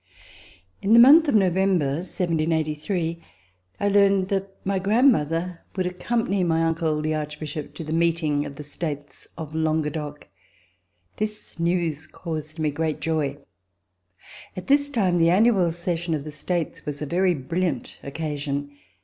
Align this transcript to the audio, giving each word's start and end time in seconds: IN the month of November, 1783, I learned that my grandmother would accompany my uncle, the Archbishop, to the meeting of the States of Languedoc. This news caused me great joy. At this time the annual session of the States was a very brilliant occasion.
IN 0.81 0.93
the 0.93 0.99
month 0.99 1.27
of 1.27 1.35
November, 1.35 1.97
1783, 1.97 3.21
I 3.79 3.87
learned 3.87 4.29
that 4.29 4.55
my 4.65 4.79
grandmother 4.79 5.61
would 5.75 5.85
accompany 5.85 6.43
my 6.43 6.63
uncle, 6.63 6.99
the 7.03 7.13
Archbishop, 7.13 7.75
to 7.75 7.83
the 7.83 7.93
meeting 7.93 8.43
of 8.43 8.55
the 8.55 8.63
States 8.63 9.27
of 9.37 9.53
Languedoc. 9.53 10.27
This 11.17 11.59
news 11.59 12.07
caused 12.07 12.57
me 12.57 12.71
great 12.71 12.99
joy. 12.99 13.37
At 14.57 14.65
this 14.65 14.89
time 14.89 15.19
the 15.19 15.29
annual 15.29 15.71
session 15.71 16.15
of 16.15 16.23
the 16.23 16.31
States 16.31 16.83
was 16.83 17.03
a 17.03 17.05
very 17.05 17.35
brilliant 17.35 17.99
occasion. 18.01 18.75